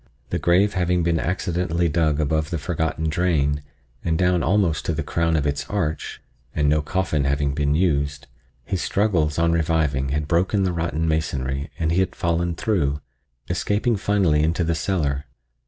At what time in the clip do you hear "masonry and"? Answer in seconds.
11.07-11.91